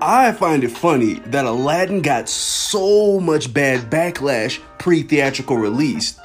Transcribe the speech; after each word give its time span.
I 0.00 0.32
find 0.32 0.62
it 0.62 0.70
funny 0.70 1.14
that 1.26 1.44
Aladdin 1.44 2.02
got 2.02 2.28
so 2.28 3.18
much 3.18 3.52
bad 3.52 3.90
backlash 3.90 4.60
pre 4.78 5.02
theatrical 5.02 5.56
release. 5.56 6.18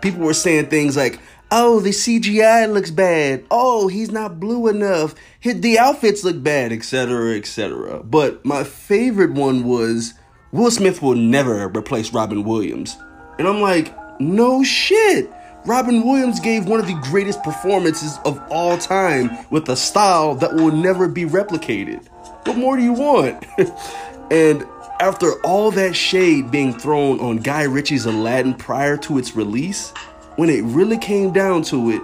People 0.00 0.20
were 0.20 0.34
saying 0.34 0.66
things 0.66 0.96
like, 0.96 1.20
oh, 1.50 1.80
the 1.80 1.90
CGI 1.90 2.72
looks 2.72 2.90
bad. 2.90 3.44
Oh, 3.50 3.88
he's 3.88 4.10
not 4.10 4.40
blue 4.40 4.68
enough. 4.68 5.14
The 5.42 5.78
outfits 5.78 6.24
look 6.24 6.42
bad, 6.42 6.72
etc., 6.72 7.36
etc. 7.36 8.02
But 8.02 8.44
my 8.44 8.64
favorite 8.64 9.32
one 9.32 9.64
was 9.64 10.14
Will 10.50 10.70
Smith 10.70 11.02
will 11.02 11.16
never 11.16 11.68
replace 11.68 12.12
Robin 12.14 12.44
Williams. 12.44 12.96
And 13.38 13.46
I'm 13.46 13.60
like, 13.60 13.94
no 14.20 14.64
shit. 14.64 15.30
Robin 15.66 16.06
Williams 16.06 16.40
gave 16.40 16.66
one 16.66 16.80
of 16.80 16.86
the 16.86 16.98
greatest 17.02 17.42
performances 17.42 18.18
of 18.24 18.40
all 18.48 18.78
time 18.78 19.30
with 19.50 19.68
a 19.68 19.76
style 19.76 20.34
that 20.36 20.54
will 20.54 20.72
never 20.72 21.08
be 21.08 21.24
replicated. 21.24 22.06
What 22.44 22.56
more 22.56 22.76
do 22.76 22.82
you 22.82 22.92
want? 22.92 23.44
and 24.30 24.66
after 25.00 25.32
all 25.42 25.70
that 25.72 25.94
shade 25.94 26.50
being 26.50 26.72
thrown 26.72 27.20
on 27.20 27.38
Guy 27.38 27.62
Ritchie's 27.62 28.06
Aladdin 28.06 28.54
prior 28.54 28.96
to 28.98 29.18
its 29.18 29.36
release, 29.36 29.90
when 30.36 30.48
it 30.48 30.62
really 30.64 30.98
came 30.98 31.32
down 31.32 31.62
to 31.64 31.90
it, 31.90 32.02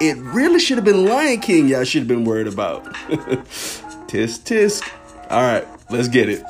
it 0.00 0.16
really 0.18 0.58
should 0.58 0.76
have 0.76 0.84
been 0.84 1.06
Lion 1.06 1.40
King 1.40 1.68
y'all 1.68 1.84
should 1.84 2.00
have 2.00 2.08
been 2.08 2.24
worried 2.24 2.48
about. 2.48 2.84
tisk 4.08 4.44
tisk. 4.44 4.88
All 5.30 5.42
right, 5.42 5.66
let's 5.90 6.08
get 6.08 6.28
it. 6.28 6.42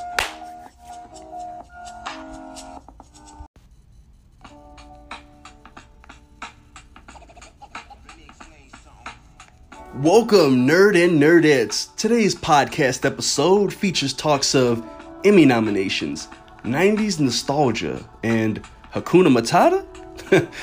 Welcome, 9.98 10.66
nerd 10.66 10.96
and 10.96 11.22
nerdettes. 11.22 11.94
Today's 11.94 12.34
podcast 12.34 13.04
episode 13.04 13.72
features 13.72 14.12
talks 14.12 14.52
of 14.52 14.84
Emmy 15.24 15.44
nominations, 15.44 16.26
90s 16.64 17.20
nostalgia, 17.20 18.04
and 18.24 18.60
Hakuna 18.92 19.28
Matata? 19.28 19.86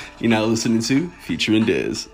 You're 0.19 0.29
now 0.29 0.43
listening 0.43 0.81
to 0.81 1.09
Featuring 1.21 1.63
Dez. 1.63 2.09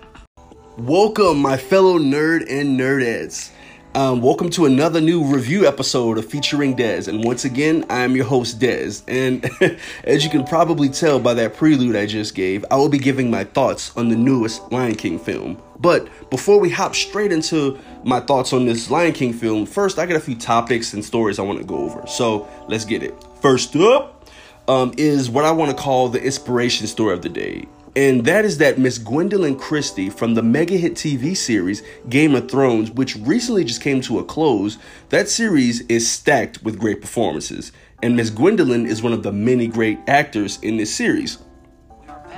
Welcome, 0.76 1.40
my 1.40 1.56
fellow 1.56 1.98
nerd 1.98 2.46
and 2.48 2.78
nerdettes. 2.78 3.50
Um, 3.96 4.22
welcome 4.22 4.48
to 4.50 4.66
another 4.66 5.00
new 5.00 5.24
review 5.24 5.66
episode 5.66 6.18
of 6.18 6.24
Featuring 6.24 6.76
Dez. 6.76 7.08
And 7.08 7.24
once 7.24 7.44
again, 7.44 7.84
I'm 7.90 8.14
your 8.14 8.26
host, 8.26 8.60
Dez. 8.60 9.02
And 9.08 9.44
as 10.04 10.22
you 10.22 10.30
can 10.30 10.44
probably 10.44 10.88
tell 10.88 11.18
by 11.18 11.34
that 11.34 11.56
prelude 11.56 11.96
I 11.96 12.06
just 12.06 12.36
gave, 12.36 12.64
I 12.70 12.76
will 12.76 12.88
be 12.88 12.98
giving 12.98 13.28
my 13.28 13.42
thoughts 13.42 13.96
on 13.96 14.08
the 14.08 14.14
newest 14.14 14.70
Lion 14.70 14.94
King 14.94 15.18
film. 15.18 15.60
But 15.80 16.30
before 16.30 16.58
we 16.58 16.70
hop 16.70 16.94
straight 16.94 17.32
into 17.32 17.78
my 18.04 18.20
thoughts 18.20 18.52
on 18.52 18.66
this 18.66 18.90
Lion 18.90 19.12
King 19.12 19.32
film, 19.32 19.66
first 19.66 19.98
I 19.98 20.06
got 20.06 20.16
a 20.16 20.20
few 20.20 20.36
topics 20.36 20.92
and 20.92 21.04
stories 21.04 21.38
I 21.38 21.42
want 21.42 21.58
to 21.58 21.64
go 21.64 21.76
over. 21.76 22.06
So 22.06 22.48
let's 22.68 22.84
get 22.84 23.02
it. 23.02 23.14
First 23.40 23.76
up 23.76 24.28
um, 24.66 24.92
is 24.96 25.30
what 25.30 25.44
I 25.44 25.52
want 25.52 25.70
to 25.70 25.76
call 25.76 26.08
the 26.08 26.22
inspiration 26.22 26.86
story 26.86 27.14
of 27.14 27.22
the 27.22 27.28
day 27.28 27.66
and 27.98 28.24
that 28.26 28.44
is 28.44 28.58
that 28.58 28.78
Miss 28.78 28.96
Gwendoline 28.96 29.58
Christie 29.58 30.08
from 30.08 30.34
the 30.34 30.42
mega 30.42 30.76
hit 30.76 30.94
TV 30.94 31.36
series 31.36 31.82
Game 32.08 32.36
of 32.36 32.48
Thrones, 32.48 32.92
which 32.92 33.16
recently 33.16 33.64
just 33.64 33.82
came 33.82 34.00
to 34.02 34.20
a 34.20 34.24
close, 34.24 34.78
that 35.08 35.28
series 35.28 35.80
is 35.88 36.08
stacked 36.08 36.62
with 36.62 36.78
great 36.78 37.00
performances, 37.00 37.72
and 38.00 38.14
Miss 38.14 38.30
Gwendoline 38.30 38.86
is 38.86 39.02
one 39.02 39.12
of 39.12 39.24
the 39.24 39.32
many 39.32 39.66
great 39.66 39.98
actors 40.06 40.60
in 40.62 40.76
this 40.76 40.94
series. 40.94 41.38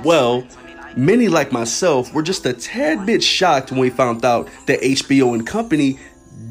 Well, 0.03 0.47
many 0.95 1.27
like 1.27 1.51
myself 1.51 2.13
were 2.13 2.23
just 2.23 2.45
a 2.45 2.53
tad 2.53 3.05
bit 3.05 3.23
shocked 3.23 3.71
when 3.71 3.79
we 3.79 3.89
found 3.89 4.23
out 4.25 4.49
that 4.67 4.81
HBO 4.81 5.33
and 5.33 5.45
company 5.45 5.99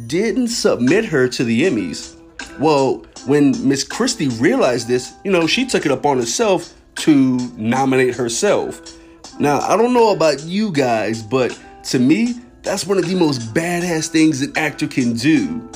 didn't 0.07 0.49
submit 0.49 1.05
her 1.05 1.29
to 1.29 1.45
the 1.45 1.63
Emmys. 1.63 2.17
Well, 2.59 3.05
when 3.27 3.69
Miss 3.69 3.85
Christie 3.85 4.29
realized 4.29 4.89
this, 4.89 5.13
you 5.25 5.31
know, 5.31 5.47
she 5.47 5.67
took 5.67 5.87
it 5.87 5.93
upon 5.93 6.19
herself 6.19 6.75
to 6.97 7.37
nominate 7.57 8.15
herself. 8.15 8.97
Now, 9.39 9.61
I 9.61 9.77
don't 9.77 9.95
know 9.95 10.13
about 10.13 10.43
you 10.43 10.73
guys, 10.73 11.23
but 11.23 11.59
to 11.85 11.99
me, 11.99 12.35
that's 12.63 12.87
one 12.87 12.99
of 12.99 13.07
the 13.07 13.15
most 13.15 13.55
badass 13.55 14.09
things 14.09 14.43
an 14.43 14.53
actor 14.57 14.87
can 14.87 15.15
do. 15.15 15.69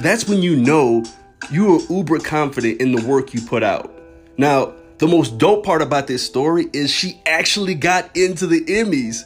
That's 0.00 0.28
when 0.28 0.40
you 0.42 0.56
know 0.56 1.04
you 1.50 1.76
are 1.76 1.80
uber 1.90 2.18
confident 2.18 2.80
in 2.80 2.92
the 2.92 3.06
work 3.06 3.34
you 3.34 3.40
put 3.40 3.62
out. 3.62 3.92
Now, 4.38 4.72
the 5.00 5.08
most 5.08 5.38
dope 5.38 5.64
part 5.64 5.80
about 5.80 6.06
this 6.06 6.24
story 6.24 6.68
is 6.74 6.90
she 6.90 7.20
actually 7.24 7.74
got 7.74 8.14
into 8.14 8.46
the 8.46 8.62
Emmys. 8.66 9.24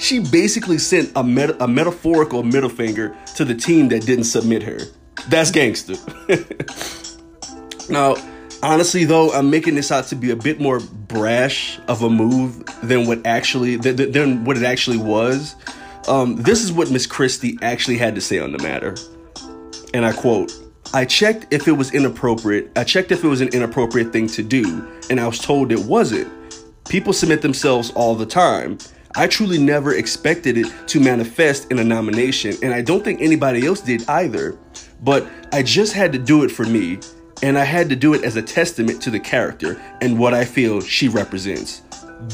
She 0.00 0.18
basically 0.18 0.78
sent 0.78 1.12
a, 1.14 1.20
a 1.62 1.68
metaphorical 1.68 2.42
middle 2.42 2.68
finger 2.68 3.16
to 3.36 3.44
the 3.44 3.54
team 3.54 3.88
that 3.90 4.04
didn't 4.04 4.24
submit 4.24 4.64
her. 4.64 4.80
That's 5.28 5.52
gangster. 5.52 5.94
now, 7.88 8.16
honestly 8.62 9.04
though 9.04 9.30
i'm 9.32 9.50
making 9.50 9.74
this 9.74 9.92
out 9.92 10.06
to 10.06 10.16
be 10.16 10.30
a 10.30 10.36
bit 10.36 10.58
more 10.58 10.80
brash 10.80 11.78
of 11.86 12.02
a 12.02 12.08
move 12.08 12.64
than 12.82 13.06
what 13.06 13.24
actually 13.26 13.76
than, 13.76 14.10
than 14.10 14.42
what 14.44 14.56
it 14.56 14.62
actually 14.62 14.96
was 14.96 15.54
um, 16.08 16.36
this 16.36 16.62
is 16.62 16.72
what 16.72 16.90
miss 16.90 17.06
christie 17.06 17.58
actually 17.60 17.98
had 17.98 18.14
to 18.14 18.22
say 18.22 18.38
on 18.38 18.52
the 18.52 18.58
matter 18.62 18.96
and 19.92 20.06
i 20.06 20.12
quote 20.12 20.50
i 20.94 21.04
checked 21.04 21.52
if 21.52 21.68
it 21.68 21.72
was 21.72 21.92
inappropriate 21.92 22.70
i 22.76 22.82
checked 22.82 23.12
if 23.12 23.22
it 23.22 23.28
was 23.28 23.42
an 23.42 23.48
inappropriate 23.48 24.12
thing 24.12 24.26
to 24.26 24.42
do 24.42 24.88
and 25.10 25.20
i 25.20 25.26
was 25.26 25.38
told 25.38 25.70
it 25.70 25.80
wasn't 25.80 26.32
people 26.88 27.12
submit 27.12 27.42
themselves 27.42 27.90
all 27.90 28.14
the 28.14 28.26
time 28.26 28.78
I 29.16 29.28
truly 29.28 29.58
never 29.58 29.94
expected 29.94 30.58
it 30.58 30.66
to 30.88 30.98
manifest 30.98 31.70
in 31.70 31.78
a 31.78 31.84
nomination, 31.84 32.56
and 32.64 32.74
I 32.74 32.82
don't 32.82 33.04
think 33.04 33.20
anybody 33.20 33.64
else 33.64 33.80
did 33.80 34.08
either. 34.08 34.58
But 35.04 35.28
I 35.52 35.62
just 35.62 35.92
had 35.92 36.12
to 36.14 36.18
do 36.18 36.42
it 36.42 36.50
for 36.50 36.64
me, 36.64 36.98
and 37.40 37.56
I 37.56 37.62
had 37.62 37.88
to 37.90 37.96
do 37.96 38.14
it 38.14 38.24
as 38.24 38.34
a 38.34 38.42
testament 38.42 39.00
to 39.02 39.10
the 39.10 39.20
character 39.20 39.80
and 40.00 40.18
what 40.18 40.34
I 40.34 40.44
feel 40.44 40.80
she 40.80 41.06
represents. 41.08 41.82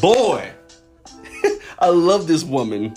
Boy, 0.00 0.50
I 1.80 1.88
love 1.88 2.26
this 2.26 2.44
woman. 2.44 2.94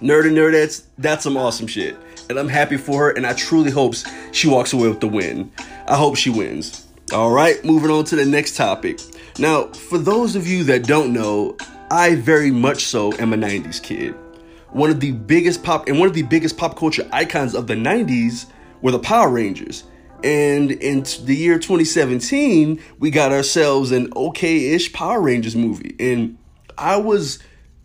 Nerd 0.00 0.26
and 0.26 0.36
nerdettes, 0.36 0.84
that's 0.98 1.24
some 1.24 1.36
awesome 1.36 1.66
shit. 1.66 1.96
And 2.28 2.38
I'm 2.38 2.48
happy 2.48 2.76
for 2.76 3.04
her, 3.04 3.10
and 3.10 3.26
I 3.26 3.34
truly 3.34 3.70
hope 3.70 3.94
she 4.32 4.48
walks 4.48 4.72
away 4.72 4.88
with 4.88 5.00
the 5.00 5.08
win. 5.08 5.52
I 5.86 5.96
hope 5.96 6.16
she 6.16 6.30
wins. 6.30 6.86
All 7.12 7.30
right, 7.30 7.62
moving 7.64 7.90
on 7.90 8.04
to 8.06 8.16
the 8.16 8.24
next 8.24 8.56
topic. 8.56 9.00
Now, 9.38 9.66
for 9.66 9.98
those 9.98 10.36
of 10.36 10.46
you 10.46 10.64
that 10.64 10.86
don't 10.86 11.12
know, 11.12 11.56
I 11.90 12.14
very 12.14 12.50
much 12.50 12.84
so 12.84 13.12
am 13.18 13.32
a 13.32 13.36
90s 13.36 13.82
kid. 13.82 14.14
One 14.70 14.90
of 14.90 15.00
the 15.00 15.12
biggest 15.12 15.62
pop 15.62 15.86
and 15.86 15.98
one 15.98 16.08
of 16.08 16.14
the 16.14 16.22
biggest 16.22 16.56
pop 16.56 16.76
culture 16.76 17.06
icons 17.12 17.54
of 17.54 17.66
the 17.66 17.74
90s 17.74 18.46
were 18.80 18.90
the 18.90 18.98
Power 18.98 19.28
Rangers. 19.28 19.84
And 20.24 20.72
in 20.72 21.04
the 21.24 21.36
year 21.36 21.58
2017, 21.58 22.80
we 22.98 23.10
got 23.10 23.30
ourselves 23.30 23.92
an 23.92 24.10
okay 24.16 24.70
ish 24.70 24.92
Power 24.92 25.20
Rangers 25.20 25.54
movie. 25.54 25.94
And 26.00 26.38
I 26.78 26.96
was 26.96 27.38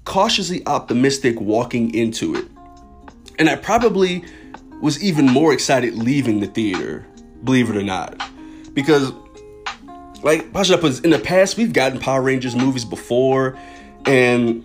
cautiously 0.06 0.66
optimistic 0.66 1.40
walking 1.42 1.94
into 1.94 2.36
it. 2.36 2.48
And 3.40 3.50
I 3.50 3.56
probably 3.56 4.24
was 4.82 5.02
even 5.04 5.26
more 5.26 5.54
excited 5.54 5.96
leaving 5.96 6.42
the 6.42 6.48
theater, 6.48 7.06
believe 7.44 7.70
it 7.70 7.78
or 7.78 7.84
not. 7.84 8.22
Because, 8.74 9.12
like? 10.22 10.42
In 10.44 11.10
the 11.10 11.22
past, 11.24 11.58
we've 11.58 11.74
gotten 11.74 12.00
Power 12.00 12.22
Rangers 12.22 12.56
movies 12.56 12.86
before, 12.86 13.58
and 14.06 14.64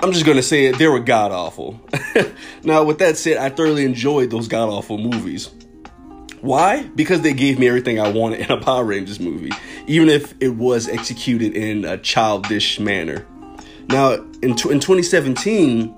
I'm 0.00 0.12
just 0.12 0.26
gonna 0.26 0.42
say 0.42 0.66
it, 0.66 0.78
they 0.78 0.88
were 0.88 1.00
god 1.00 1.32
awful. 1.32 1.80
now, 2.64 2.84
with 2.84 2.98
that 2.98 3.16
said, 3.16 3.38
I 3.38 3.48
thoroughly 3.48 3.84
enjoyed 3.84 4.30
those 4.30 4.48
god 4.48 4.68
awful 4.68 4.98
movies. 4.98 5.50
Why? 6.40 6.82
Because 6.82 7.22
they 7.22 7.32
gave 7.32 7.58
me 7.58 7.68
everything 7.68 7.98
I 7.98 8.10
wanted 8.10 8.40
in 8.40 8.50
a 8.50 8.60
Power 8.60 8.84
Rangers 8.84 9.18
movie, 9.18 9.52
even 9.86 10.10
if 10.10 10.34
it 10.40 10.50
was 10.50 10.88
executed 10.88 11.56
in 11.56 11.86
a 11.86 11.96
childish 11.96 12.78
manner. 12.78 13.26
Now, 13.88 14.12
in, 14.42 14.50
in 14.50 14.54
2017, 14.54 15.94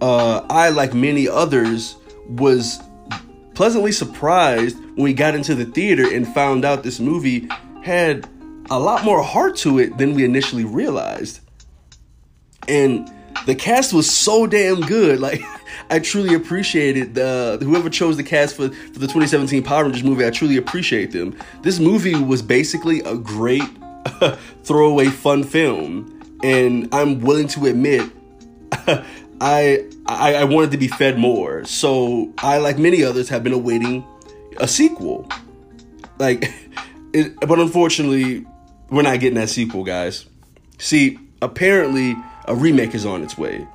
uh, 0.00 0.46
I, 0.48 0.70
like 0.70 0.94
many 0.94 1.28
others, 1.28 1.96
was 2.28 2.80
pleasantly 3.54 3.92
surprised 3.92 4.78
when 4.94 5.04
we 5.04 5.12
got 5.12 5.34
into 5.34 5.54
the 5.54 5.64
theater 5.64 6.12
and 6.12 6.26
found 6.26 6.64
out 6.64 6.82
this 6.82 7.00
movie 7.00 7.48
had 7.82 8.28
a 8.70 8.78
lot 8.78 9.04
more 9.04 9.22
heart 9.22 9.56
to 9.56 9.78
it 9.78 9.98
than 9.98 10.14
we 10.14 10.24
initially 10.24 10.64
realized. 10.64 11.40
And 12.68 13.10
the 13.46 13.54
cast 13.54 13.92
was 13.92 14.10
so 14.10 14.46
damn 14.46 14.80
good. 14.80 15.20
Like, 15.30 15.42
I 15.90 15.98
truly 15.98 16.34
appreciated 16.34 17.14
the 17.14 17.58
whoever 17.60 17.90
chose 17.90 18.16
the 18.16 18.22
cast 18.22 18.56
for, 18.56 18.68
for 18.68 18.98
the 18.98 19.06
2017 19.06 19.62
Power 19.62 19.84
Rangers 19.84 20.02
movie. 20.02 20.24
I 20.24 20.30
truly 20.30 20.56
appreciate 20.56 21.12
them. 21.12 21.36
This 21.62 21.78
movie 21.78 22.14
was 22.14 22.42
basically 22.42 23.00
a 23.00 23.16
great 23.16 23.62
throwaway 24.64 25.06
fun 25.06 25.44
film, 25.44 26.38
and 26.42 26.88
I'm 26.92 27.20
willing 27.20 27.48
to 27.48 27.66
admit 27.66 28.10
I, 29.40 29.86
I 30.06 30.34
I 30.34 30.44
wanted 30.44 30.70
to 30.72 30.76
be 30.76 30.88
fed 30.88 31.18
more. 31.18 31.64
So 31.64 32.32
I, 32.38 32.58
like 32.58 32.78
many 32.78 33.02
others, 33.02 33.28
have 33.30 33.42
been 33.42 33.52
awaiting 33.52 34.04
a 34.58 34.68
sequel. 34.68 35.28
Like, 36.18 36.52
it, 37.12 37.38
but 37.40 37.58
unfortunately, 37.58 38.44
we're 38.90 39.02
not 39.02 39.20
getting 39.20 39.38
that 39.38 39.48
sequel, 39.48 39.84
guys. 39.84 40.26
See, 40.78 41.18
apparently 41.40 42.16
a 42.46 42.54
remake 42.54 42.94
is 42.94 43.06
on 43.06 43.22
its 43.22 43.38
way. 43.38 43.66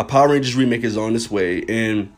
A 0.00 0.04
Power 0.04 0.28
Rangers 0.28 0.54
remake 0.54 0.84
is 0.84 0.96
on 0.96 1.16
its 1.16 1.30
way, 1.30 1.64
and 1.68 2.12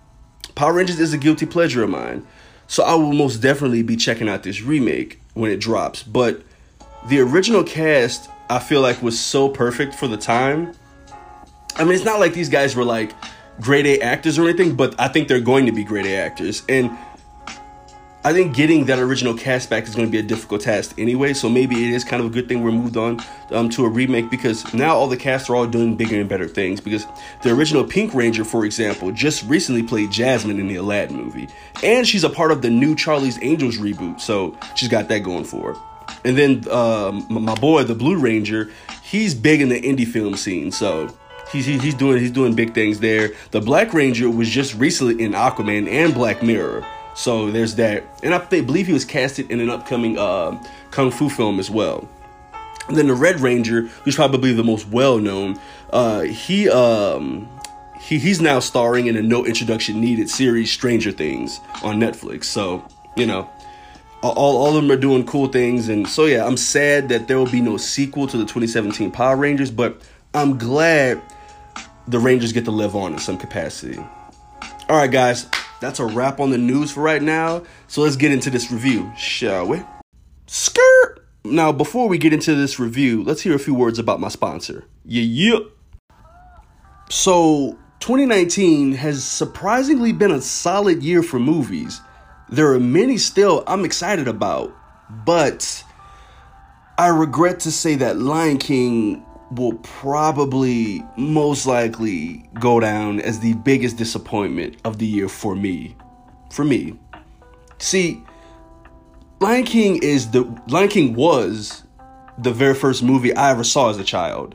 Power 0.55 0.75
Rangers 0.75 1.01
is 1.01 1.13
a 1.15 1.19
guilty 1.19 1.47
pleasure 1.47 1.83
of 1.83 1.91
mine. 1.91 2.27
So 2.67 2.85
I 2.85 2.95
will 2.95 3.13
most 3.13 3.39
definitely 3.39 3.83
be 3.83 3.97
checking 3.97 4.29
out 4.29 4.43
this 4.43 4.63
remake 4.63 5.21
when 5.35 5.51
it 5.51 5.59
drops. 5.59 6.03
But 6.03 6.43
the 7.09 7.21
original 7.21 7.65
cast, 7.65 8.31
I 8.49 8.59
feel 8.59 8.81
like, 8.81 9.03
was 9.03 9.19
so 9.19 9.49
perfect 9.49 9.95
for 9.95 10.07
the 10.07 10.17
time. 10.17 10.75
I 11.81 11.85
mean, 11.85 11.95
it's 11.95 12.05
not 12.05 12.21
like 12.21 12.35
these 12.35 12.51
guys 12.51 12.77
were 12.77 12.85
like 12.85 13.15
grade 13.59 13.87
A 13.87 14.01
actors 14.03 14.39
or 14.39 14.45
anything, 14.47 14.77
but 14.77 14.95
I 15.01 15.09
think 15.09 15.29
they're 15.29 15.41
going 15.41 15.65
to 15.65 15.73
be 15.73 15.83
grade 15.83 16.05
A 16.05 16.15
actors. 16.15 16.63
And 16.69 16.91
I 18.23 18.35
think 18.35 18.55
getting 18.55 18.85
that 18.85 18.99
original 18.99 19.33
cast 19.33 19.71
back 19.71 19.85
is 19.85 19.95
going 19.95 20.07
to 20.07 20.13
be 20.13 20.19
a 20.19 20.23
difficult 20.23 20.61
task 20.61 20.95
anyway. 20.99 21.33
So 21.33 21.49
maybe 21.49 21.83
it 21.83 21.95
is 21.95 22.05
kind 22.05 22.23
of 22.23 22.31
a 22.31 22.35
good 22.35 22.49
thing 22.49 22.63
we're 22.63 22.71
moved 22.71 22.99
on 22.99 23.19
um, 23.51 23.71
to 23.71 23.87
a 23.87 23.89
remake 23.89 24.29
because 24.29 24.75
now 24.75 24.95
all 24.95 25.09
the 25.09 25.17
casts 25.17 25.49
are 25.49 25.57
all 25.57 25.67
doing 25.67 25.97
bigger 25.97 26.21
and 26.21 26.29
better 26.29 26.47
things. 26.47 26.83
Because 26.83 27.07
the 27.43 27.51
original 27.51 27.83
Pink 27.83 28.13
Ranger, 28.13 28.45
for 28.45 28.67
example, 28.67 29.11
just 29.11 29.43
recently 29.45 29.83
played 29.83 30.11
Jasmine 30.11 30.61
in 30.61 30.69
the 30.69 30.77
Aladdin 30.77 31.17
movie, 31.17 31.49
and 31.83 32.07
she's 32.07 32.25
a 32.25 32.31
part 32.31 32.53
of 32.53 32.61
the 32.61 32.69
new 32.69 32.95
Charlie's 32.95 33.39
Angels 33.41 33.79
reboot. 33.79 34.21
So 34.21 34.55
she's 34.75 34.91
got 34.91 35.09
that 35.09 35.21
going 35.21 35.45
for 35.45 35.73
her. 35.73 35.81
And 36.27 36.37
then 36.37 36.69
um, 36.71 37.27
my 37.31 37.55
boy, 37.55 37.85
the 37.85 37.95
Blue 37.95 38.19
Ranger, 38.19 38.71
he's 39.03 39.35
big 39.35 39.63
in 39.63 39.71
the 39.71 39.81
indie 39.81 40.07
film 40.07 40.37
scene. 40.37 40.73
So 40.73 41.17
he's 41.53 41.67
he's 41.67 41.95
doing 41.95 42.19
he's 42.19 42.31
doing 42.31 42.55
big 42.55 42.75
things 42.75 43.01
there. 43.01 43.31
The 43.51 43.61
Black 43.61 43.93
Ranger 43.93 44.31
was 44.31 44.49
just 44.49 44.75
recently 44.75 45.23
in 45.23 45.33
Aquaman 45.33 45.89
and 45.89 46.15
Black 46.15 46.43
Mirror. 46.43 46.87
So 47.15 47.51
there's 47.51 47.75
that, 47.75 48.05
and 48.23 48.35
I 48.35 48.39
believe 48.39 48.87
he 48.87 48.93
was 48.93 49.05
casted 49.05 49.51
in 49.51 49.61
an 49.61 49.69
upcoming 49.69 50.17
uh, 50.17 50.63
kung 50.91 51.11
fu 51.11 51.29
film 51.29 51.59
as 51.59 51.71
well. 51.71 52.09
And 52.89 52.97
then 52.97 53.09
the 53.09 53.15
Red 53.15 53.41
Ranger, 53.41 53.83
who's 53.83 54.17
probably 54.17 54.53
the 54.53 54.65
most 54.65 54.89
well 54.89 55.19
known, 55.19 55.59
uh, 55.93 56.21
he 56.21 56.69
um, 56.71 57.49
he 58.01 58.19
he's 58.19 58.41
now 58.41 58.59
starring 58.61 59.07
in 59.07 59.17
a 59.17 59.23
no 59.23 59.45
introduction 59.45 60.01
needed 60.01 60.31
series, 60.31 60.73
Stranger 60.73 61.13
Things, 61.13 61.61
on 61.83 62.01
Netflix. 62.01 62.45
So 62.45 62.85
you 63.17 63.27
know, 63.27 63.51
all 64.23 64.57
all 64.57 64.69
of 64.69 64.75
them 64.75 64.91
are 64.91 65.01
doing 65.01 65.27
cool 65.27 65.49
things, 65.49 65.89
and 65.89 66.09
so 66.09 66.27
yeah, 66.27 66.47
I'm 66.47 66.57
sad 66.57 67.09
that 67.11 67.29
there 67.29 67.39
will 67.39 67.51
be 67.51 67.61
no 67.61 67.77
sequel 67.77 68.27
to 68.29 68.37
the 68.37 68.45
2017 68.45 69.11
Power 69.11 69.37
Rangers, 69.37 69.71
but 69.71 70.01
I'm 70.33 70.59
glad 70.59 71.21
the 72.11 72.19
Rangers 72.19 72.53
get 72.53 72.65
to 72.65 72.73
live 72.73 72.97
on 72.97 73.13
in 73.13 73.19
some 73.19 73.39
capacity. 73.39 73.99
All 74.89 74.97
right, 74.97 75.11
guys, 75.11 75.47
that's 75.81 76.01
a 76.01 76.05
wrap 76.05 76.41
on 76.41 76.51
the 76.51 76.59
news 76.59 76.91
for 76.91 77.03
right 77.03 77.23
now. 77.23 77.63
So 77.87 78.03
let's 78.03 78.17
get 78.17 78.33
into 78.33 78.51
this 78.51 78.73
review, 78.73 79.11
shall 79.17 79.69
we? 79.69 79.81
Skirt! 80.47 81.25
Now, 81.45 81.71
before 81.71 82.09
we 82.09 82.19
get 82.19 82.33
into 82.33 82.55
this 82.55 82.81
review, 82.81 83.23
let's 83.23 83.43
hear 83.43 83.55
a 83.55 83.59
few 83.59 83.75
words 83.75 83.99
about 83.99 84.21
my 84.21 84.29
sponsor. 84.29 84.85
Yeah, 85.05 85.23
yeah. 85.23 85.59
So, 87.09 87.79
2019 88.01 88.93
has 88.93 89.25
surprisingly 89.25 90.13
been 90.13 90.33
a 90.33 90.41
solid 90.41 91.03
year 91.03 91.23
for 91.23 91.39
movies. 91.39 92.01
There 92.49 92.73
are 92.73 92.81
many 92.81 93.17
still 93.19 93.63
I'm 93.69 93.85
excited 93.85 94.27
about, 94.27 94.73
but 95.25 95.85
I 96.99 97.07
regret 97.07 97.61
to 97.61 97.71
say 97.71 97.95
that 97.95 98.19
Lion 98.19 98.59
King 98.59 99.25
will 99.51 99.75
probably 99.83 101.05
most 101.17 101.67
likely 101.67 102.49
go 102.61 102.81
down 102.81 103.21
as 103.21 103.41
the 103.41 103.55
biggest 103.55 103.97
disappointment 103.97 104.77
of 104.85 104.99
the 104.99 105.07
year 105.07 105.29
for 105.29 105.57
me. 105.57 105.97
For 106.51 106.65
me. 106.65 106.99
See, 107.79 108.23
Lion 109.41 109.65
King 109.65 110.03
is 110.03 110.31
the 110.31 110.43
Lion 110.69 110.89
King 110.89 111.15
was 111.15 111.85
the 112.39 112.53
very 112.53 112.75
first 112.75 113.03
movie 113.03 113.35
I 113.35 113.51
ever 113.51 113.65
saw 113.65 113.91
as 113.91 113.99
a 113.99 114.05
child. 114.05 114.55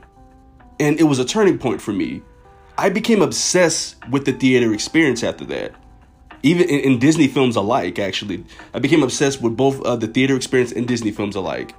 And 0.78 0.98
it 1.00 1.04
was 1.04 1.18
a 1.18 1.24
turning 1.24 1.58
point 1.58 1.80
for 1.80 1.92
me. 1.92 2.22
I 2.78 2.90
became 2.90 3.22
obsessed 3.22 3.96
with 4.10 4.26
the 4.26 4.32
theater 4.32 4.72
experience 4.74 5.22
after 5.22 5.44
that. 5.46 5.72
Even 6.42 6.68
in, 6.68 6.80
in 6.80 6.98
Disney 6.98 7.28
films 7.28 7.56
alike, 7.56 7.98
actually. 7.98 8.44
I 8.74 8.78
became 8.78 9.02
obsessed 9.02 9.40
with 9.40 9.56
both 9.56 9.82
uh, 9.82 9.96
the 9.96 10.06
theater 10.06 10.36
experience 10.36 10.72
and 10.72 10.86
Disney 10.86 11.10
films 11.10 11.34
alike. 11.34 11.74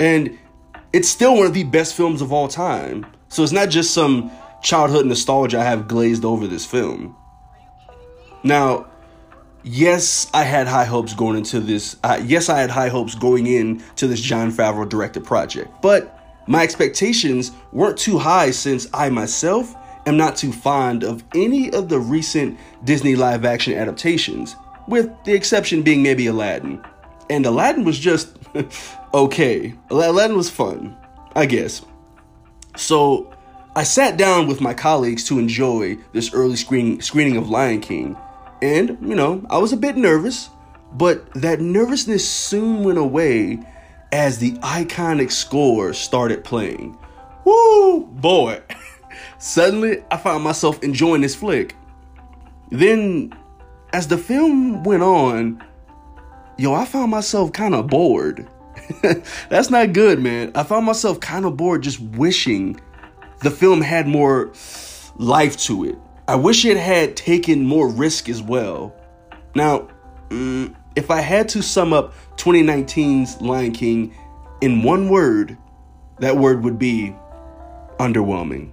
And 0.00 0.36
it's 0.94 1.08
still 1.08 1.36
one 1.36 1.46
of 1.46 1.54
the 1.54 1.64
best 1.64 1.96
films 1.96 2.22
of 2.22 2.32
all 2.32 2.46
time. 2.46 3.04
So 3.28 3.42
it's 3.42 3.50
not 3.50 3.68
just 3.68 3.92
some 3.92 4.30
childhood 4.62 5.06
nostalgia 5.06 5.58
I 5.58 5.64
have 5.64 5.88
glazed 5.88 6.24
over 6.24 6.46
this 6.46 6.64
film. 6.64 7.16
Now, 8.44 8.86
yes, 9.64 10.30
I 10.32 10.44
had 10.44 10.68
high 10.68 10.84
hopes 10.84 11.12
going 11.12 11.36
into 11.36 11.58
this. 11.58 11.96
Uh, 12.04 12.22
yes, 12.24 12.48
I 12.48 12.60
had 12.60 12.70
high 12.70 12.90
hopes 12.90 13.16
going 13.16 13.48
into 13.48 14.06
this 14.06 14.20
Jon 14.20 14.52
Favreau 14.52 14.88
directed 14.88 15.24
project, 15.24 15.68
but 15.82 16.16
my 16.46 16.62
expectations 16.62 17.50
weren't 17.72 17.98
too 17.98 18.16
high 18.16 18.52
since 18.52 18.86
I 18.94 19.10
myself 19.10 19.74
am 20.06 20.16
not 20.16 20.36
too 20.36 20.52
fond 20.52 21.02
of 21.02 21.24
any 21.34 21.72
of 21.72 21.88
the 21.88 21.98
recent 21.98 22.56
Disney 22.84 23.16
live 23.16 23.44
action 23.44 23.74
adaptations, 23.74 24.54
with 24.86 25.10
the 25.24 25.34
exception 25.34 25.82
being 25.82 26.04
maybe 26.04 26.28
Aladdin. 26.28 26.80
And 27.30 27.44
Aladdin 27.46 27.82
was 27.84 27.98
just 27.98 28.36
okay. 29.14 29.74
Aladdin 29.90 30.36
was 30.36 30.50
fun, 30.50 30.96
I 31.34 31.46
guess. 31.46 31.84
So 32.76 33.32
I 33.76 33.84
sat 33.84 34.16
down 34.16 34.46
with 34.46 34.60
my 34.60 34.74
colleagues 34.74 35.24
to 35.24 35.38
enjoy 35.38 35.96
this 36.12 36.34
early 36.34 36.56
screen, 36.56 37.00
screening 37.00 37.36
of 37.36 37.48
Lion 37.48 37.80
King. 37.80 38.16
And, 38.60 38.98
you 39.00 39.14
know, 39.14 39.44
I 39.50 39.58
was 39.58 39.72
a 39.72 39.76
bit 39.76 39.96
nervous, 39.96 40.48
but 40.92 41.32
that 41.34 41.60
nervousness 41.60 42.28
soon 42.28 42.84
went 42.84 42.98
away 42.98 43.60
as 44.12 44.38
the 44.38 44.52
iconic 44.58 45.32
score 45.32 45.92
started 45.92 46.44
playing. 46.44 46.96
Woo, 47.44 48.06
boy. 48.06 48.62
Suddenly, 49.38 50.04
I 50.10 50.16
found 50.16 50.44
myself 50.44 50.82
enjoying 50.82 51.20
this 51.20 51.34
flick. 51.34 51.76
Then, 52.70 53.34
as 53.92 54.08
the 54.08 54.18
film 54.18 54.82
went 54.84 55.02
on, 55.02 55.62
yo, 56.56 56.74
I 56.74 56.84
found 56.84 57.10
myself 57.10 57.52
kind 57.52 57.74
of 57.74 57.88
bored. 57.88 58.48
That's 59.48 59.70
not 59.70 59.92
good, 59.92 60.20
man. 60.20 60.52
I 60.54 60.62
found 60.62 60.86
myself 60.86 61.20
kind 61.20 61.44
of 61.44 61.56
bored 61.56 61.82
just 61.82 62.00
wishing 62.00 62.80
the 63.40 63.50
film 63.50 63.80
had 63.80 64.06
more 64.06 64.52
life 65.16 65.56
to 65.58 65.84
it. 65.84 65.98
I 66.26 66.36
wish 66.36 66.64
it 66.64 66.76
had 66.76 67.16
taken 67.16 67.64
more 67.64 67.88
risk 67.88 68.28
as 68.28 68.42
well. 68.42 68.94
Now, 69.54 69.88
mm, 70.30 70.74
if 70.96 71.10
I 71.10 71.20
had 71.20 71.48
to 71.50 71.62
sum 71.62 71.92
up 71.92 72.14
2019's 72.36 73.40
Lion 73.40 73.72
King 73.72 74.14
in 74.60 74.82
one 74.82 75.08
word, 75.08 75.56
that 76.20 76.36
word 76.36 76.64
would 76.64 76.78
be 76.78 77.14
underwhelming. 77.98 78.72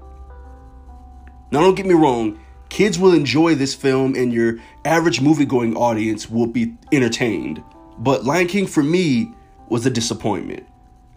Now, 1.52 1.60
don't 1.60 1.76
get 1.76 1.86
me 1.86 1.94
wrong, 1.94 2.40
kids 2.70 2.98
will 2.98 3.14
enjoy 3.14 3.56
this 3.56 3.76
film 3.76 4.16
and 4.16 4.32
your 4.32 4.60
average 4.86 5.20
movie 5.20 5.46
going 5.46 5.76
audience 5.76 6.30
will 6.30 6.48
be 6.48 6.78
entertained. 6.94 7.62
But 7.98 8.24
Lion 8.24 8.48
King 8.48 8.68
for 8.68 8.82
me 8.82 9.34
was 9.72 9.86
a 9.86 9.90
disappointment. 9.90 10.68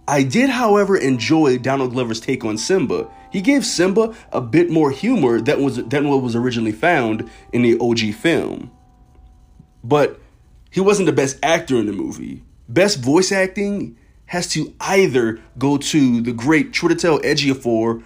I 0.07 0.23
did, 0.23 0.51
however, 0.51 0.97
enjoy 0.97 1.59
Donald 1.59 1.93
Glover's 1.93 2.21
take 2.21 2.45
on 2.45 2.57
Simba. 2.57 3.09
He 3.33 3.41
gave 3.41 3.65
Simba 3.65 4.15
a 4.33 4.41
bit 4.41 4.71
more 4.71 4.91
humor 4.91 5.41
than 5.41 5.63
was 5.63 5.77
than 5.77 6.09
what 6.09 6.23
was 6.23 6.37
originally 6.37 6.73
found 6.73 7.29
in 7.53 7.63
the 7.63 7.79
OG 7.81 8.15
film. 8.15 8.71
But 9.83 10.21
he 10.71 10.81
wasn't 10.81 11.07
the 11.07 11.13
best 11.13 11.39
actor 11.43 11.77
in 11.77 11.87
the 11.87 11.93
movie. 11.93 12.43
Best 12.69 13.01
voice 13.01 13.33
acting 13.33 13.97
has 14.27 14.49
to 14.49 14.75
either 14.81 15.41
go 15.59 15.77
to 15.77 16.21
the 16.21 16.33
great 16.33 16.73
Chiwetel 16.73 17.23
Ejiofor, 17.23 18.03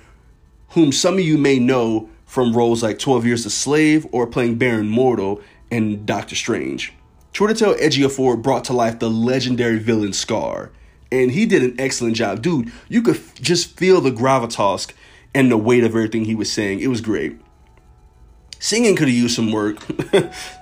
whom 0.71 0.93
some 0.93 1.14
of 1.14 1.21
you 1.21 1.38
may 1.38 1.59
know 1.59 2.09
from 2.26 2.55
roles 2.55 2.83
like 2.83 2.99
12 2.99 3.26
Years 3.26 3.47
a 3.47 3.50
Slave 3.50 4.07
or 4.12 4.26
playing 4.26 4.57
Baron 4.57 4.88
Mordo 4.90 5.43
in 5.71 6.05
Doctor 6.05 6.35
Strange. 6.35 6.93
Chiwetel 7.38 7.78
Ejiofor 7.78 8.42
brought 8.42 8.64
to 8.64 8.73
life 8.73 8.99
the 8.99 9.09
legendary 9.09 9.78
villain 9.78 10.12
Scar, 10.12 10.73
and 11.12 11.30
he 11.30 11.47
did 11.47 11.62
an 11.62 11.76
excellent 11.78 12.16
job. 12.16 12.42
Dude, 12.42 12.73
you 12.88 13.00
could 13.00 13.14
f- 13.14 13.40
just 13.40 13.76
feel 13.76 14.00
the 14.00 14.11
gravitas 14.11 14.90
and 15.37 15.49
the 15.49 15.57
weight 15.57 15.85
of 15.85 15.95
everything 15.95 16.25
he 16.25 16.35
was 16.35 16.50
saying. 16.50 16.80
It 16.80 16.88
was 16.88 17.00
great. 17.00 17.38
Singing 18.59 18.97
could 18.97 19.07
have 19.07 19.16
used 19.16 19.37
some 19.37 19.52
work, 19.52 19.87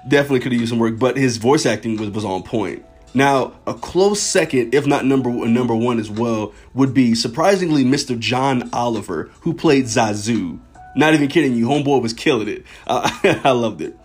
definitely 0.07 0.41
could 0.41 0.53
have 0.53 0.61
used 0.61 0.69
some 0.69 0.79
work, 0.79 0.99
but 0.99 1.17
his 1.17 1.39
voice 1.39 1.65
acting 1.65 1.97
was, 1.97 2.11
was 2.11 2.27
on 2.27 2.43
point. 2.43 2.85
Now, 3.15 3.55
a 3.67 3.73
close 3.73 4.21
second, 4.21 4.75
if 4.75 4.87
not 4.87 5.07
number 5.07 5.31
number 5.31 5.75
one 5.75 5.99
as 5.99 6.11
well, 6.11 6.53
would 6.75 6.93
be 6.93 7.15
surprisingly 7.15 7.85
Mr. 7.85 8.19
John 8.19 8.69
Oliver, 8.75 9.31
who 9.41 9.55
played 9.55 9.87
Zazu. 9.87 10.61
Not 10.95 11.15
even 11.15 11.29
kidding 11.29 11.55
you, 11.55 11.69
Homeboy 11.69 12.03
was 12.03 12.13
killing 12.13 12.49
it. 12.49 12.67
Uh, 12.87 13.11
I 13.45 13.53
loved 13.53 13.81
it 13.81 13.99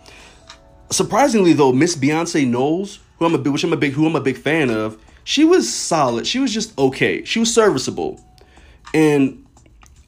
surprisingly 0.92 1.52
though, 1.52 1.72
Miss 1.72 1.96
Beyonce 1.96 2.46
Knowles, 2.46 3.00
who 3.18 3.26
I'm 3.26 3.34
a 3.34 3.38
big, 3.38 3.52
which 3.52 3.64
I'm 3.64 3.72
a 3.72 3.76
big, 3.76 3.92
who 3.92 4.06
I'm 4.06 4.16
a 4.16 4.20
big 4.20 4.36
fan 4.36 4.70
of, 4.70 4.98
she 5.24 5.44
was 5.44 5.72
solid. 5.72 6.26
She 6.26 6.38
was 6.38 6.52
just 6.52 6.76
okay. 6.78 7.24
She 7.24 7.38
was 7.38 7.52
serviceable, 7.52 8.20
and 8.92 9.44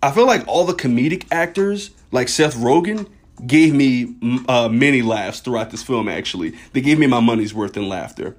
I 0.02 0.10
feel 0.10 0.26
like 0.26 0.46
all 0.46 0.64
the 0.64 0.74
comedic 0.74 1.26
actors, 1.30 1.90
like 2.10 2.28
Seth 2.28 2.56
Rogen, 2.56 3.08
gave 3.46 3.74
me 3.74 4.14
uh, 4.48 4.68
many 4.68 5.02
laughs 5.02 5.40
throughout 5.40 5.70
this 5.70 5.82
film. 5.82 6.08
Actually, 6.08 6.54
they 6.72 6.80
gave 6.80 6.98
me 6.98 7.06
my 7.06 7.20
money's 7.20 7.54
worth 7.54 7.76
in 7.76 7.88
laughter. 7.88 8.36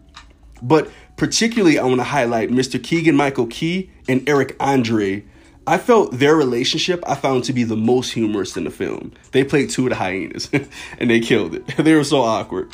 But 0.62 0.90
particularly, 1.18 1.80
I 1.80 1.84
want 1.84 2.00
to 2.00 2.06
highlight 2.06 2.50
Mr. 2.50 2.82
Keegan 2.82 3.16
Michael 3.16 3.48
Key 3.48 3.90
and 4.08 4.28
Eric 4.28 4.56
Andre 4.60 5.24
I 5.68 5.80
felt 5.80 6.12
their 6.12 6.36
relationship 6.36 7.04
I 7.08 7.16
found 7.16 7.44
to 7.46 7.54
be 7.54 7.64
the 7.64 7.76
most 7.76 8.12
humorous 8.12 8.56
in 8.56 8.66
the 8.66 8.70
film. 8.70 9.14
They 9.32 9.44
played 9.44 9.72
two 9.72 9.86
of 9.86 9.90
the 9.90 9.96
hyenas 9.96 10.50
and 11.00 11.10
they 11.10 11.20
killed 11.20 11.56
it. 11.56 11.68
they 11.78 11.96
were 11.96 12.04
so 12.04 12.22
awkward. 12.22 12.72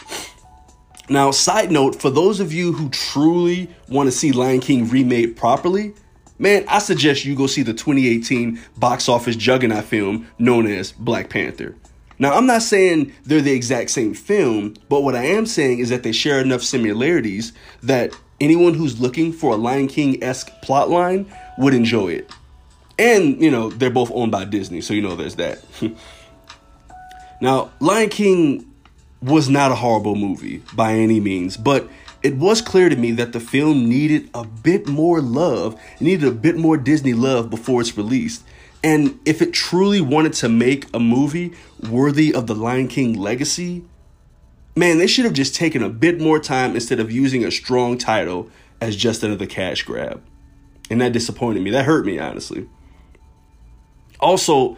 Now, 1.10 1.32
side 1.32 1.72
note, 1.72 2.02
for 2.02 2.10
those 2.10 2.40
of 2.40 2.54
you 2.54 2.74
who 2.74 2.90
truly 2.90 3.70
want 3.90 4.08
to 4.08 4.12
see 4.12 4.32
Lion 4.32 4.60
King 4.60 4.90
remade 4.90 5.36
properly, 5.36 5.94
man, 6.38 6.66
I 6.68 6.80
suggest 6.80 7.26
you 7.26 7.36
go 7.36 7.48
see 7.48 7.64
the 7.64 7.74
2018 7.74 8.60
box 8.78 9.08
office 9.08 9.36
juggernaut 9.36 9.86
film 9.86 10.28
known 10.38 10.68
as 10.68 10.92
Black 10.92 11.30
Panther. 11.30 11.76
Now, 12.20 12.34
I'm 12.34 12.46
not 12.46 12.62
saying 12.62 13.14
they're 13.26 13.42
the 13.42 13.52
exact 13.52 13.90
same 13.90 14.14
film, 14.14 14.76
but 14.90 15.02
what 15.02 15.16
I 15.16 15.26
am 15.26 15.46
saying 15.46 15.80
is 15.80 15.90
that 15.90 16.04
they 16.04 16.12
share 16.12 16.40
enough 16.40 16.62
similarities 16.62 17.54
that 17.84 18.16
anyone 18.40 18.74
who's 18.74 19.00
looking 19.00 19.34
for 19.34 19.54
a 19.54 19.58
Lion 19.58 19.88
King 19.88 20.24
esque 20.24 20.52
plotline 20.62 21.26
would 21.58 21.74
enjoy 21.74 22.10
it. 22.10 22.30
And, 23.01 23.41
you 23.41 23.50
know, 23.50 23.72
they're 23.72 23.89
both 23.89 24.12
owned 24.13 24.31
by 24.31 24.46
Disney, 24.46 24.79
so 24.79 24.93
you 24.93 25.01
know 25.01 25.15
there's 25.15 25.38
that. 25.38 25.63
now, 27.41 27.72
Lion 27.79 28.10
King 28.10 28.72
was 29.24 29.50
not 29.50 29.72
a 29.72 29.75
horrible 29.75 30.13
movie 30.13 30.62
by 30.75 30.93
any 30.93 31.20
means, 31.20 31.58
but 31.58 31.89
it 32.22 32.36
was 32.36 32.62
clear 32.62 32.89
to 32.89 32.96
me 32.96 33.12
that 33.13 33.34
the 33.34 33.39
film 33.39 33.89
needed 33.89 34.29
a 34.36 34.46
bit 34.46 34.88
more 34.88 35.20
love, 35.20 35.81
it 35.96 36.01
needed 36.01 36.27
a 36.27 36.31
bit 36.31 36.58
more 36.58 36.77
Disney 36.77 37.13
love 37.13 37.50
before 37.50 37.81
it's 37.81 37.98
released. 37.98 38.43
And 38.84 39.20
if 39.25 39.41
it 39.41 39.51
truly 39.51 40.00
wanted 40.00 40.34
to 40.34 40.50
make 40.50 40.86
a 40.93 41.00
movie 41.00 41.53
worthy 41.89 42.31
of 42.31 42.46
the 42.46 42.53
Lion 42.53 42.88
King 42.88 43.20
legacy, 43.20 43.84
man, 44.75 45.00
they 45.00 45.08
should 45.08 45.25
have 45.25 45.34
just 45.34 45.55
taken 45.55 45.81
a 45.81 45.89
bit 45.89 46.22
more 46.22 46.39
time 46.39 46.75
instead 46.75 47.00
of 47.00 47.12
using 47.12 47.43
a 47.43 47.50
strong 47.50 47.98
title 47.98 48.51
as 48.79 48.96
just 48.96 49.24
another 49.24 49.48
cash 49.48 49.81
grab. 49.81 50.22
And 50.91 51.01
that 51.01 51.13
disappointed 51.13 51.63
me. 51.63 51.72
That 51.72 51.86
hurt 51.86 52.05
me, 52.05 52.20
honestly. 52.20 52.67
Also, 54.22 54.78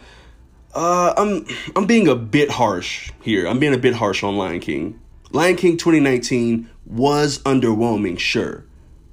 uh, 0.74 1.14
I'm 1.18 1.46
I'm 1.76 1.86
being 1.86 2.08
a 2.08 2.16
bit 2.16 2.50
harsh 2.50 3.12
here. 3.22 3.48
I'm 3.48 3.60
being 3.60 3.74
a 3.74 3.78
bit 3.78 3.94
harsh 3.94 4.24
on 4.24 4.38
Lion 4.38 4.60
King. 4.60 5.00
Lion 5.32 5.56
King 5.56 5.78
2019 5.78 6.70
was 6.86 7.40
underwhelming, 7.40 8.20
sure, 8.20 8.66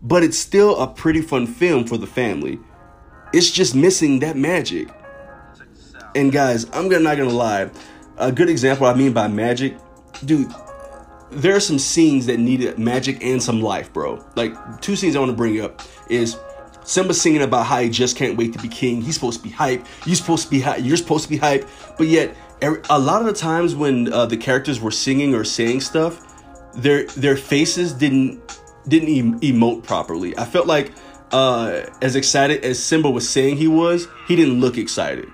but 0.02 0.22
it's 0.22 0.38
still 0.38 0.78
a 0.78 0.86
pretty 0.86 1.20
fun 1.20 1.46
film 1.46 1.84
for 1.86 1.96
the 1.96 2.06
family. 2.06 2.58
It's 3.32 3.50
just 3.50 3.74
missing 3.74 4.20
that 4.20 4.36
magic. 4.36 4.88
And 6.14 6.32
guys, 6.32 6.66
I'm 6.72 6.88
not 6.88 7.16
gonna 7.16 7.30
lie. 7.30 7.70
A 8.16 8.32
good 8.32 8.50
example 8.50 8.86
I 8.86 8.94
mean 8.94 9.12
by 9.12 9.28
magic, 9.28 9.76
dude. 10.24 10.52
There 11.30 11.54
are 11.54 11.60
some 11.60 11.78
scenes 11.78 12.26
that 12.26 12.38
needed 12.40 12.76
magic 12.76 13.24
and 13.24 13.40
some 13.40 13.62
life, 13.62 13.92
bro. 13.92 14.24
Like 14.34 14.80
two 14.80 14.96
scenes 14.96 15.14
I 15.14 15.20
want 15.20 15.30
to 15.30 15.36
bring 15.36 15.60
up 15.60 15.80
is 16.08 16.36
Simba 16.90 17.14
singing 17.14 17.42
about 17.42 17.66
how 17.66 17.78
he 17.78 17.88
just 17.88 18.16
can't 18.16 18.36
wait 18.36 18.52
to 18.52 18.58
be 18.58 18.66
king. 18.66 19.00
He's 19.00 19.14
supposed 19.14 19.38
to 19.38 19.44
be 19.44 19.54
hype. 19.54 19.86
You're 20.04 20.16
supposed 20.16 20.46
to 20.46 20.50
be 20.50 20.58
hype. 20.58 20.82
You're 20.82 20.96
supposed 20.96 21.22
to 21.22 21.30
be 21.30 21.36
hype. 21.36 21.68
But 21.96 22.08
yet, 22.08 22.34
a 22.60 22.98
lot 22.98 23.20
of 23.20 23.28
the 23.28 23.32
times 23.32 23.76
when 23.76 24.12
uh, 24.12 24.26
the 24.26 24.36
characters 24.36 24.80
were 24.80 24.90
singing 24.90 25.32
or 25.32 25.44
saying 25.44 25.82
stuff, 25.82 26.26
their 26.74 27.04
their 27.06 27.36
faces 27.36 27.92
didn't 27.92 28.58
didn't 28.88 29.40
emote 29.40 29.84
properly. 29.84 30.36
I 30.36 30.44
felt 30.44 30.66
like 30.66 30.90
uh, 31.30 31.82
as 32.02 32.16
excited 32.16 32.64
as 32.64 32.82
Simba 32.82 33.08
was 33.08 33.28
saying 33.28 33.58
he 33.58 33.68
was, 33.68 34.08
he 34.26 34.34
didn't 34.34 34.60
look 34.60 34.76
excited. 34.76 35.28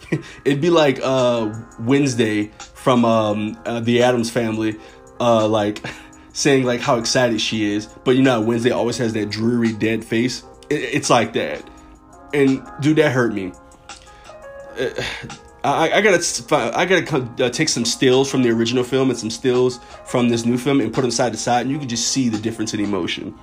It'd 0.46 0.62
be 0.62 0.70
like 0.70 0.98
uh, 1.02 1.52
Wednesday 1.78 2.52
from 2.72 3.04
um, 3.04 3.60
uh, 3.66 3.80
the 3.80 4.02
Addams 4.02 4.30
family, 4.30 4.78
uh, 5.20 5.46
like 5.46 5.84
saying 6.32 6.64
like 6.64 6.80
how 6.80 6.96
excited 6.96 7.38
she 7.38 7.70
is, 7.70 7.84
but 8.02 8.16
you 8.16 8.22
know 8.22 8.40
Wednesday 8.40 8.70
always 8.70 8.96
has 8.96 9.12
that 9.12 9.28
dreary 9.28 9.74
dead 9.74 10.06
face. 10.06 10.42
It, 10.72 10.94
it's 10.94 11.10
like 11.10 11.32
that, 11.34 11.68
and 12.32 12.66
dude, 12.80 12.96
that 12.96 13.12
hurt 13.12 13.34
me. 13.34 13.52
Uh, 14.78 14.88
I, 15.64 15.92
I, 15.92 16.00
gotta 16.00 16.76
I 16.76 16.86
gotta 16.86 17.44
uh, 17.44 17.50
take 17.50 17.68
some 17.68 17.84
stills 17.84 18.30
from 18.30 18.42
the 18.42 18.50
original 18.50 18.82
film 18.82 19.10
and 19.10 19.18
some 19.18 19.30
stills 19.30 19.78
from 20.06 20.28
this 20.28 20.44
new 20.44 20.58
film 20.58 20.80
and 20.80 20.92
put 20.92 21.02
them 21.02 21.10
side 21.10 21.32
to 21.32 21.38
side, 21.38 21.62
and 21.62 21.70
you 21.70 21.78
can 21.78 21.88
just 21.88 22.08
see 22.08 22.28
the 22.28 22.38
difference 22.38 22.74
in 22.74 22.80
emotion. 22.80 23.38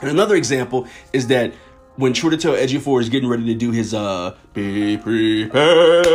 And 0.00 0.10
another 0.10 0.34
example 0.34 0.86
is 1.12 1.28
that 1.28 1.54
when 1.96 2.12
Chiwetel 2.12 2.56
Ejiofor 2.56 3.00
is 3.00 3.08
getting 3.08 3.28
ready 3.28 3.44
to 3.46 3.54
do 3.54 3.70
his 3.70 3.94
uh 3.94 4.36
be 4.52 4.98
prepared, 4.98 6.06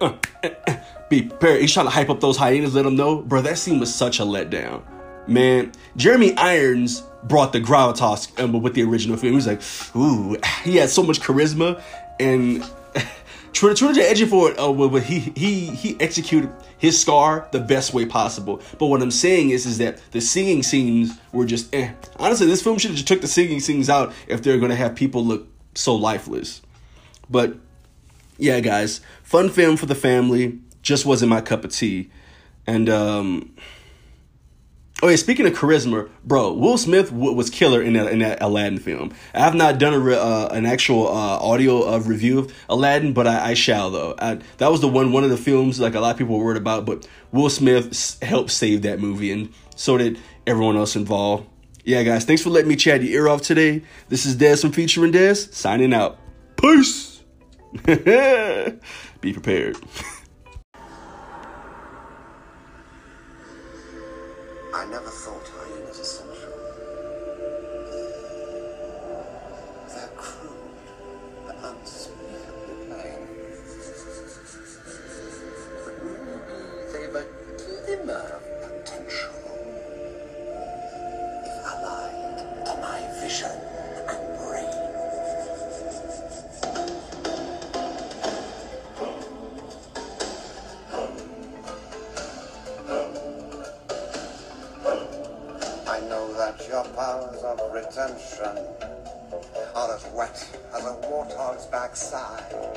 uh, 0.00 0.16
be 1.10 1.22
prepared, 1.22 1.60
he's 1.60 1.72
trying 1.72 1.86
to 1.86 1.90
hype 1.90 2.08
up 2.08 2.20
those 2.20 2.36
hyenas, 2.36 2.74
let 2.74 2.84
them 2.84 2.96
know, 2.96 3.20
bro. 3.22 3.42
That 3.42 3.58
scene 3.58 3.78
was 3.78 3.94
such 3.94 4.20
a 4.20 4.22
letdown, 4.22 4.82
man. 5.26 5.72
Jeremy 5.96 6.36
Irons 6.36 7.02
brought 7.24 7.52
the 7.52 7.60
gravitas 7.60 8.38
um, 8.42 8.60
with 8.60 8.74
the 8.74 8.82
original 8.82 9.16
film. 9.16 9.32
He 9.32 9.36
was 9.36 9.46
like, 9.46 9.62
ooh, 9.96 10.36
he 10.64 10.76
had 10.76 10.90
so 10.90 11.02
much 11.02 11.20
charisma 11.20 11.82
and 12.20 12.64
True, 13.52 13.74
true 13.74 13.92
to 13.92 14.00
Ejiofor, 14.00 14.58
uh, 14.58 14.72
well, 14.72 14.88
he 14.96 15.20
he 15.36 15.66
he 15.66 15.96
executed 16.00 16.50
his 16.78 16.98
scar 16.98 17.46
the 17.52 17.60
best 17.60 17.92
way 17.92 18.06
possible. 18.06 18.62
But 18.78 18.86
what 18.86 19.02
I'm 19.02 19.10
saying 19.10 19.50
is, 19.50 19.66
is 19.66 19.78
that 19.78 20.00
the 20.10 20.20
singing 20.20 20.62
scenes 20.62 21.16
were 21.32 21.44
just 21.44 21.72
eh. 21.74 21.92
Honestly, 22.18 22.46
this 22.46 22.62
film 22.62 22.78
should 22.78 22.90
have 22.90 22.96
just 22.96 23.06
took 23.06 23.20
the 23.20 23.28
singing 23.28 23.60
scenes 23.60 23.90
out 23.90 24.14
if 24.26 24.42
they're 24.42 24.58
gonna 24.58 24.74
have 24.74 24.94
people 24.96 25.24
look 25.24 25.46
so 25.74 25.94
lifeless. 25.94 26.62
But 27.28 27.54
yeah, 28.38 28.58
guys, 28.60 29.00
fun 29.22 29.50
film 29.50 29.76
for 29.76 29.86
the 29.86 29.94
family. 29.94 30.58
Just 30.82 31.04
wasn't 31.04 31.30
my 31.30 31.40
cup 31.42 31.64
of 31.64 31.72
tea, 31.72 32.10
and 32.66 32.88
um, 32.88 33.54
Oh 35.04 35.08
yeah, 35.08 35.16
speaking 35.16 35.46
of 35.46 35.52
charisma, 35.54 36.08
bro, 36.24 36.52
Will 36.52 36.78
Smith 36.78 37.10
w- 37.10 37.32
was 37.32 37.50
killer 37.50 37.82
in 37.82 37.94
that 37.94 38.12
in 38.12 38.20
that 38.20 38.40
Aladdin 38.40 38.78
film. 38.78 39.12
I 39.34 39.40
have 39.40 39.54
not 39.56 39.78
done 39.78 39.94
a 39.94 39.98
re- 39.98 40.14
uh, 40.16 40.46
an 40.50 40.64
actual 40.64 41.08
uh, 41.08 41.38
audio 41.40 41.82
of 41.82 42.06
review 42.06 42.38
of 42.38 42.54
Aladdin, 42.68 43.12
but 43.12 43.26
I, 43.26 43.50
I 43.50 43.54
shall 43.54 43.90
though. 43.90 44.14
I, 44.16 44.38
that 44.58 44.70
was 44.70 44.80
the 44.80 44.86
one 44.86 45.10
one 45.10 45.24
of 45.24 45.30
the 45.30 45.36
films 45.36 45.80
like 45.80 45.96
a 45.96 46.00
lot 46.00 46.12
of 46.12 46.18
people 46.18 46.38
were 46.38 46.44
worried 46.44 46.56
about, 46.56 46.86
but 46.86 47.08
Will 47.32 47.50
Smith 47.50 47.88
s- 47.88 48.16
helped 48.22 48.50
save 48.52 48.82
that 48.82 49.00
movie, 49.00 49.32
and 49.32 49.52
so 49.74 49.98
did 49.98 50.20
everyone 50.46 50.76
else 50.76 50.94
involved. 50.94 51.48
Yeah, 51.84 52.04
guys, 52.04 52.24
thanks 52.24 52.42
for 52.42 52.50
letting 52.50 52.68
me 52.68 52.76
chat 52.76 53.02
your 53.02 53.12
ear 53.24 53.28
off 53.28 53.42
today. 53.42 53.82
This 54.08 54.24
is 54.24 54.36
Dez 54.36 54.62
from 54.62 54.70
Featuring 54.70 55.10
Dez 55.12 55.52
signing 55.52 55.92
out. 55.92 56.16
Peace. 56.56 57.22
Be 57.86 59.32
prepared. 59.32 59.78
retention 97.94 98.56
are 99.74 99.94
as 99.94 100.04
wet 100.14 100.48
as 100.74 100.84
a 100.84 100.94
warthog's 101.06 101.66
backside. 101.66 102.71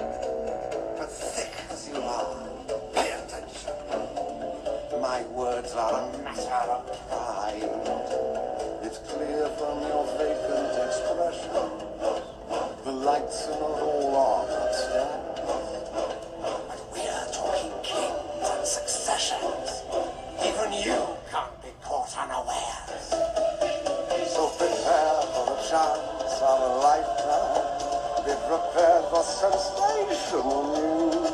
prepared 28.48 29.06
for 29.10 29.24
sensational 29.24 30.62
news. 30.78 31.32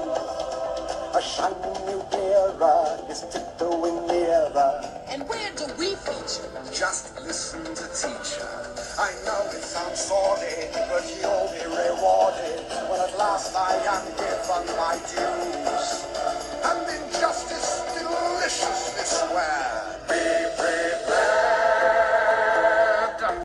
A 1.13 1.21
shiny 1.21 1.73
new 1.85 2.01
era 2.13 3.03
is 3.09 3.25
tiptoeing 3.31 4.07
nearer. 4.07 4.71
And 5.09 5.27
where 5.27 5.51
do 5.57 5.65
we 5.77 5.95
feature? 5.95 6.47
Just 6.71 7.19
listen 7.19 7.63
to 7.65 7.83
teacher. 7.91 8.47
I 8.97 9.11
know 9.25 9.43
it 9.51 9.61
sounds 9.61 9.99
sordid, 9.99 10.71
but 10.71 11.03
you'll 11.19 11.51
be 11.51 11.67
rewarded 11.67 12.63
when 12.87 12.99
at 13.01 13.17
last 13.17 13.55
I 13.55 13.75
am 13.91 14.20